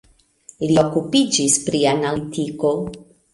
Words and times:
Li 0.71 0.77
okupiĝis 0.83 1.59
pri 1.67 1.83
analitiko. 1.93 2.73